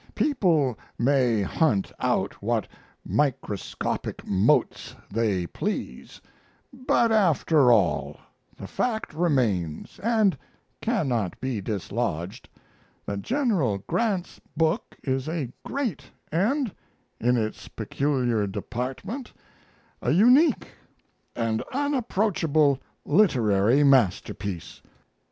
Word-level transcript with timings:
People 0.15 0.79
may 0.97 1.43
hunt 1.43 1.91
out 1.99 2.41
what 2.41 2.67
microscopic 3.05 4.25
motes 4.25 4.95
they 5.11 5.45
please, 5.45 6.19
but, 6.73 7.11
after 7.11 7.71
all, 7.71 8.17
the 8.57 8.65
fact 8.65 9.13
remains, 9.13 9.99
and 10.01 10.35
cannot 10.81 11.39
be 11.39 11.61
dislodged, 11.61 12.49
that 13.05 13.21
General 13.21 13.77
Grant's 13.85 14.41
book 14.57 14.97
is 15.03 15.29
a 15.29 15.53
great 15.63 16.09
and, 16.31 16.73
in 17.19 17.37
its 17.37 17.67
peculiar 17.67 18.47
department, 18.47 19.31
a 20.01 20.09
unique 20.09 20.69
and 21.35 21.61
unapproachable 21.73 22.79
literary 23.05 23.83
masterpiece. 23.83 24.81